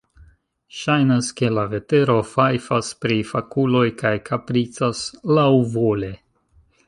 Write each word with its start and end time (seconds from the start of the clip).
Ŝajnas, 0.77 1.27
ke 1.41 1.49
la 1.57 1.65
vetero 1.73 2.15
fajfas 2.29 2.89
pri 3.05 3.19
fakuloj 3.35 3.85
kaj 4.01 4.15
kapricas 4.31 5.03
laŭvole. 5.39 6.11